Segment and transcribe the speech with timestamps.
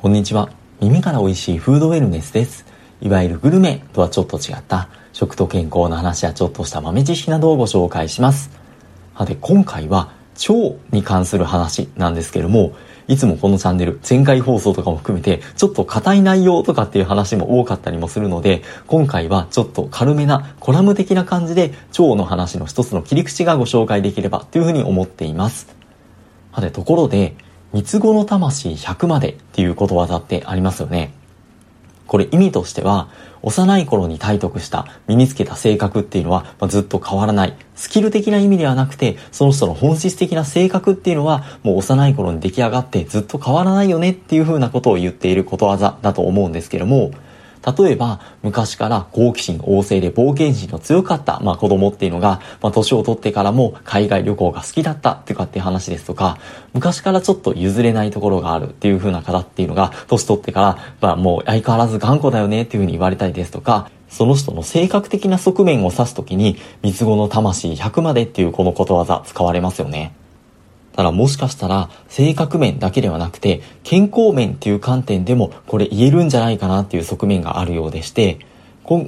[0.00, 0.48] こんにちは。
[0.80, 2.64] 耳から美味しいフードウェルネスです。
[3.02, 8.50] いわゆるグルメとはちょっと違った食と健康の話やちょっとした豆知識などをご紹介します。
[9.14, 10.10] さて、今回は
[10.48, 12.72] 腸に関する話なんですけども、
[13.08, 25.68] いつもこのチャンネル、前回放送とかも含めて、ちょっと硬い内容とかっていう話も多かったりもするので、今回はちょっと軽めなコラム的な感じで腸の話の一つの切り口がご紹介できればというふうに思っています。
[26.54, 27.36] さて、ところで、
[27.72, 31.12] 三つ子の魂100までっていうことわざってありますよね。
[32.10, 33.08] これ意味としては、
[33.42, 37.56] 幼い頃に体得した身につけた性格っていうのは、まずっと変わらない。
[37.76, 47.12] スキル的な意味ではなくて、その人の本質的な性格っていうのは、もう幼い頃に出来上がってずっと変わらないよねっていう風なことを言っていることわざだと思うんですけども、
[47.64, 56.38] 例えば、昔から好奇心旺盛で冒険心の強かった、まあ子供っていうのが、まあ年を取ってからも海外旅行が好きだったっていうかっていう話ですとか、
[56.72, 70.14] 昔からちょっと譲れないところがあるっていう風な方っていうのが、年取ってから、まあもう相変わらず頑固だよねっていう風に言われたりですとか、その人の性格的な側面を指すときに、三つ子の魂100までっていうこのことわざ使われますよね。
[71.00, 78.38] ただもしかしたら性格面だけではなくて健康面っていう観点でもこれ言えるんじゃないかなっていう側面があるようでして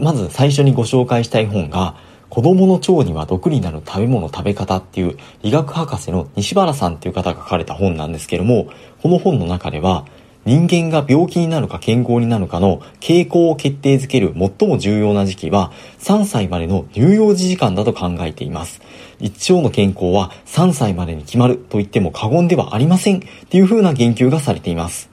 [0.00, 1.96] まず最初にご紹介したい本が
[2.30, 8.70] 子供の腸には毒になる食べ物食べ方っていう医学博士の西原さんっていう方が書かれた本なんですけども
[9.02, 10.06] この本の中では
[10.46, 18.80] 人間が病気になるか健康になるかの傾向を決定づける最も重要な時期は3歳までの乳幼児時間だと考えています。
[19.22, 25.08] 一腸の健康は3歳までに決まると言っても過言ではありませんっていう風な言及がされています。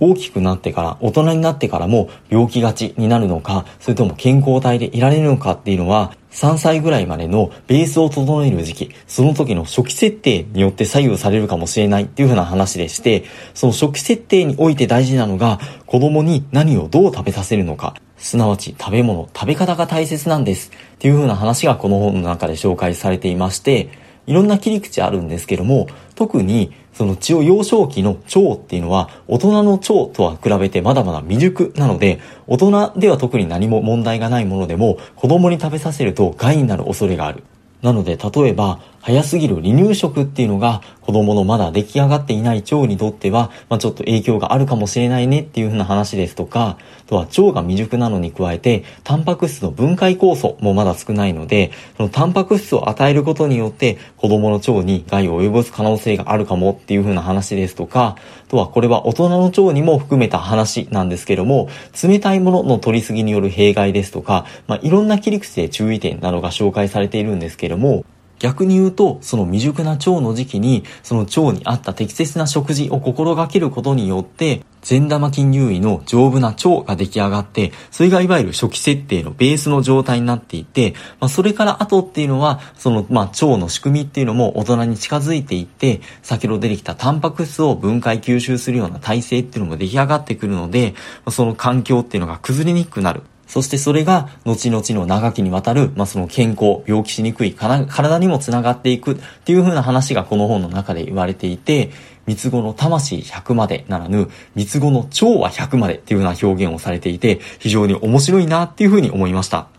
[0.00, 37.42] 大きくなってから大人になってからも病気がちになるのか、それとも健康体でいられるのかっていうのは3歳ぐらいまでのベースを整える時期、その時の初期設定によって左右されるかもしれないっていう風な話でして、その初期設定において大事なのが子供に何をどう食べさせるのか、すなわち食べ物、食べ方が大切なんですっていう風な話がこの本の中で紹介されていまして、いろんな切り口あるんですけども、特にその血を幼少期の腸っていうのは大人の腸とは比べてまだまだ未熟なので大人では特に何も問題がないものでも子供に食べさせると害になる恐れがある。
[37.82, 61.68] なので例えば早すぎる離乳食っていうのが子供のまだ出来上がっていない腸にとっては、まあ、ちょっと影響があるかもしれないねっていう風な話ですとか、あとは腸が未熟なのに加えて、タンパク質の分解酵素もまだ少ないので、そのタンパク質を与えることによって子供の腸に害を及ぼす可能性があるかもっていう風な話ですとか、あとはこれは大人の腸にも含めた話なんですけども、
[62.02, 68.06] 冷たいものの取りすぎによる弊害ですとか、まあ、いろんな切り口で注意点などが紹介されているんですけども、
[68.44, 90.94] 逆に言うと、その未熟な腸の時期に、その腸に合った適切な食事を心がけることによって、善玉菌優位の丈夫な腸が出来上がって、それがいわゆる初期設定のベースの状態になっていて、まあ、それから後っていうのは、その、まあ、腸の仕組みっていうのも大人に近づいていって、先ほど出てきたタンパク質を分解吸収するような体制っていうのも出来上がってくるので、
[91.30, 93.22] その環境っていうのが崩れにくくなる。
[93.46, 101.90] そしてそれが後々の長きにわたる、まあ、その健康、病気しにくい体にもつながっていくっていう風な話がこの本の中で言われていて、
[102.26, 109.73] 三つ子の魂100までならぬ、三つ子の蝶は100までっていう風な表現をされていて、非常に面白いなっていう風に思いました。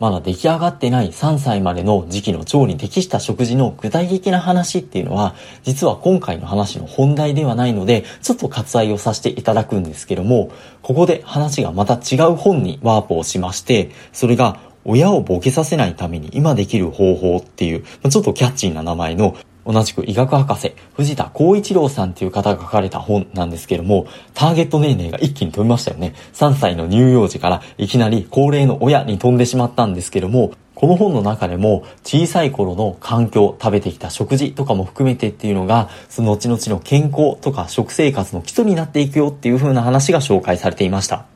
[0.00, 19.36] まだ出来上がってない3歳までの時期の腸に適した食事の具体的な話っていうのは、実は今回の話の本題ではないので、ちょっと割愛をさせていただくんですけども、ここで話がまた違う本にワープをしまして、それが親をボケさせないために今できる方法っていう、ちょっとキャッチーな名前の
[19.68, 26.14] 同じく医学博士、藤田光一郎さんっていう方が書かれた本なんですけども、ターゲット年齢が一気に飛びましたよね。
[26.32, 41.26] 3歳の乳幼児からいきなり高齢の親に飛んでしまったんですけども、この本の中でも小さい頃の環境、食べてきた食事とかも含めてっていうのが、その後々の健康とか食生活の基礎になっていくよっていう風な話が紹介されていました。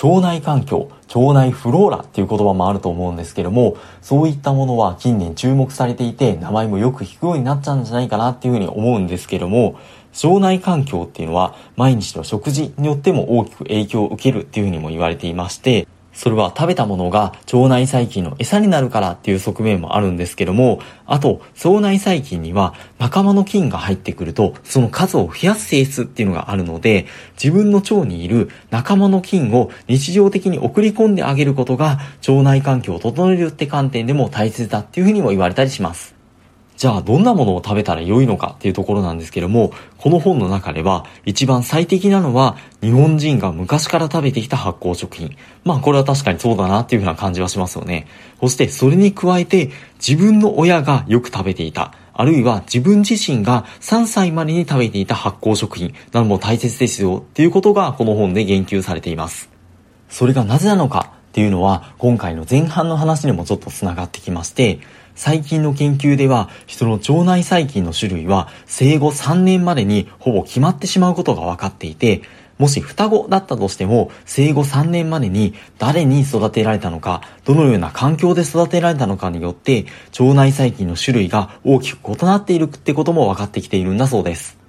[0.00, 9.74] 腸内環境、腸内フローラっていう言葉もあると思うんですけども、そういったものは近年注目されていて、名前もよく聞くようになっちゃうんじゃないかなっていうふうに思うんですけども、
[10.22, 27.06] 腸内環境っていうのは毎日の食事によっても大きく影響を受けるっていうふうにも言われていまして、それは食べたものが腸内細菌の餌になるからっていう側面もあるんですけども、あと、腸内細菌には仲間の菌が入ってくると、その数を増やす性質っていうのがあるので、
[27.40, 36.18] 自分の腸にいる仲間の菌を日常的に送り込んであげることが、腸内環境を整えるって観点でも大切だっていうふうにも言われたりします。
[36.78, 45.36] じゃあどんなものを食べたら良いのかっていうところなんですけども、この本の中では一番最適なのは日本人が昔から食べてきた発酵食品。
[45.64, 48.06] まあこれは確かにそうだなっていうふうな感じはしますよね。
[48.40, 51.92] そしてそれに加えて自分の親がよく食べていた。
[52.14, 59.48] あるいは自分自身が3歳までに食べていた発酵食品なども大切ですよっていうことがこの本で言及されています。
[60.08, 64.80] それがなぜなのかっていうのは今回の前半の話にもちょっと繋がってきまして、
[65.18, 72.22] 最近の研究では人の腸内細菌の種類は生後3年までにほぼ決まってしまうことが分かっていて、
[72.56, 79.86] もし双子だったとしても、生後3年までに誰に育てられたのか、どのような環境で育てられたのかによって、
[80.20, 84.67] 腸内細菌の種類が大きく異なっているってことも分かってきているんだそうです。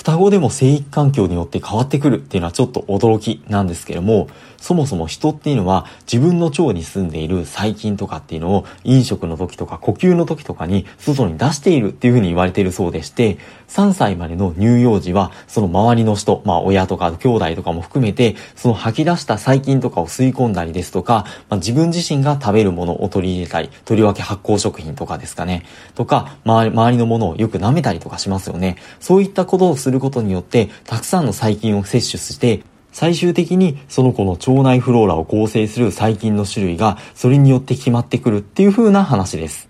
[0.00, 13.36] 双子でも生育環境によって変わってくるっていうのはちょっと驚きなんですけども、そもそも人っていうのは自分の腸に住んでいる細菌とかっていうのを飲食の時とか呼吸の時とかに外に出しているっていうふうに言われているそうでして、
[13.68, 25.64] 3歳までの乳幼児はその周りの人、まあ親とか兄弟とかも含めて、その吐き出した細菌とかを吸い込んだりですとか、まあ、自分自身が食べるものを取り入れたり、とりわけ発酵食品とかですかね、
[25.94, 28.76] とか、周りのものをよく舐めたりとかしますよね。
[28.98, 39.68] そういったことをするすることによって、たくさんの細菌を摂取して、最終的にその子の腸内フローラを構成する細菌の種類がそれによって決まってくるっていう風な話です。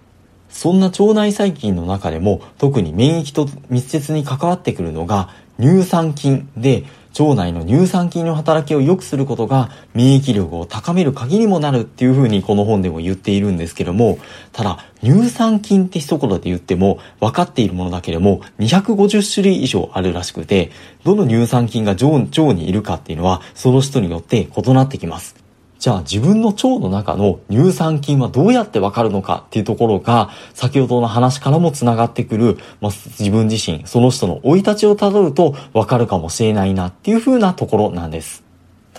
[0.51, 5.31] そんな腸内細菌の中でも特に免疫と密接に関わってくるのが
[5.61, 6.85] 乳酸菌で
[7.19, 14.19] 腸内の乳酸菌の働きを良くすることが免疫力を高める鍵にもなるっていうふうにこの本でも言っているんですけども、
[14.53, 20.71] ただ乳酸菌って一言で言っても分かっているものだけでも250種類以上あるらしくて、
[21.05, 22.07] どの乳酸菌が腸
[22.53, 25.40] にいるかっていうのはその人によって異なってきます。
[25.81, 38.50] じゃあ自分の腸の中の乳酸菌はどうやってわかるのかっていうところが、先ほどの話からも繋がってくる、まあ、自分自身、その人の生い立ちをたどるとわかるかもしれないなっていう風なところなんです。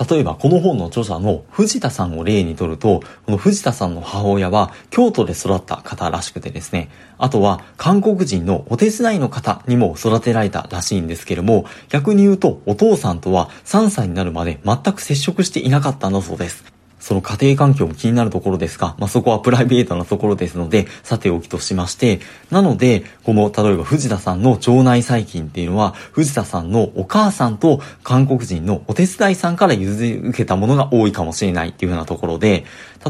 [0.10, 16.72] 例えばこの本の著者の藤田さんを例にとると、この藤田さんの母親は京都で育った方らしくてですね、あとは韓国人のお手伝いの方にも育てられたらしいんですけれども、逆に言うとお父さんとは3歳になるまで全く接触していなかったんだそうです。
[17.02, 22.20] その家庭環境も気になるところですが、まあ、そこはプライベートなところですので、さておきとしまして、
[22.52, 32.65] なので、この、例えば藤田さんの腸内細菌っていうのは、藤田さんのお母さんと韓国人のお手伝いさんから譲り受けたものが多いかもしれないっていうふうなところで、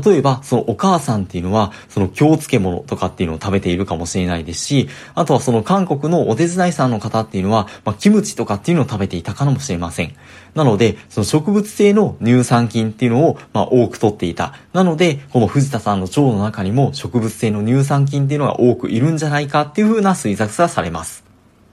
[0.06, 10.14] 例えば、そのお母さんっていうのは、その京漬物とかっていうのを食べているかもしれないですし、あとはその韓国のお手伝いさんの方っていうのは、まあ、キムチとかっていうのを食べていたかもしれません。
[10.56, 14.54] なので、その植物性の乳酸菌っていうのを、まあ、多く取っていた。
[14.74, 21.24] なので、この藤田さんの腸の中にも植物性の乳酸菌っていうのが多くいるんじゃないかっていう風な推察がされます。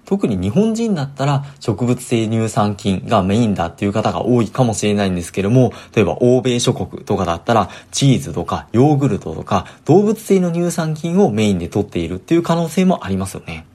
[0.05, 13.67] 特に日本人だったら植物性乳酸菌がメインだっていう方が多いかもしれないんですけども、例えば欧米諸国とかだったらチーズとかヨーグルトとか動物性の乳酸菌をメインで取っているっていう可能性もありますよね。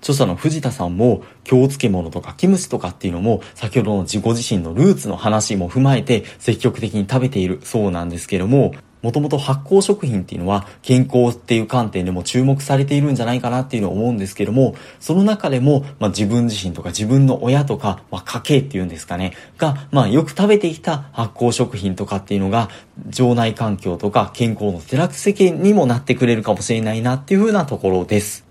[0.00, 8.72] 著者の藤田さんも京漬物とかキムチとかっていうのも先ほどの自己自身のルーツの話も踏まえて積極的に食べているそうなんですけども
[9.06, 22.68] もともと発酵食品っていうのは健康っていう観点でも注目されているんじゃないかなっていうのを思うんですけども、その中でも、まあ、自分自身とか自分の親とか、まあ、家系っていうんですかね、が、まあ、よく食べてきた発酵食品とかっていうのが、
[23.06, 28.44] 腸内環境とか健康のテラク世間にもなってくれるかもしれないなっていうふうなところです。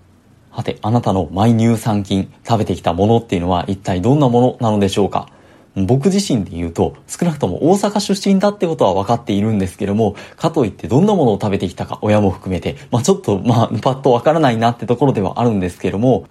[0.56, 5.28] さて、あなたのマイ乳酸菌、食べてきたものっていうのは一体どんなものなのでしょうか？
[5.76, 16.24] 僕自身で言うと、少なくとも大阪出身だってことは分かっているんですけども、かといってどんなものを食べてきたか、親も含めて、まあちょっと、まあパッと分からないなってところではあるんですけども、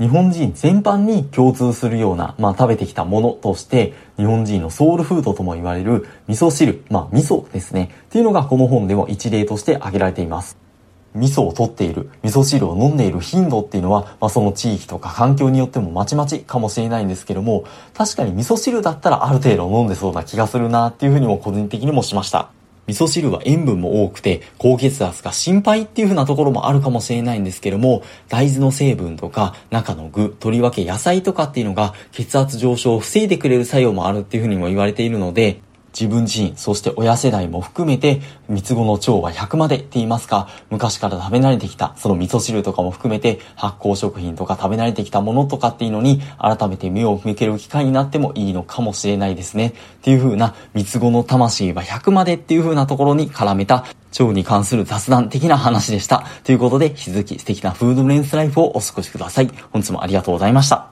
[0.00, 10.67] 日本人全般に共通するような、まあ食べてきたものとして、日本人のソウルフードとも言われる味噌汁、まあ味噌ですね、っていうのがこの本でも一例として挙げられています。
[11.14, 22.50] 味噌を取っている、味噌汁を飲んでいる頻度っていうのは、まあ、その地域とか環境によってもまちまちかもしれないんですけども、確かに味噌汁だったらある程度飲んでそうな気がするなっていうふうにも個人的にもしました。
[22.88, 35.60] 味噌汁は塩分も多くて高血圧が心配っていう風なところもあるかもしれないんですけども大豆の成分とか中の具とりわけ野菜とかっていうのが血圧上昇を防いでくれる作用もあるっていう風にも言われているので
[35.98, 49.68] 自分自身、そして親世代も含めて、三つ子の腸は100までって言いますか、昔から食べ慣れてきた、その味噌汁とかも含めて、発酵食品とか食べ慣れてきたものとかっていうのに、改めて目を向ける機会になってもいいのかもしれないですね。
[49.68, 53.84] っていう風な、三つ子の魂は100までっていう風なところに絡めた、
[54.18, 56.24] 腸に関する雑談的な話でした。
[56.44, 59.50] ということで、引き続き素敵なフードレンスライフをお過ごしください。
[59.72, 60.88] 本日もありがとうございました。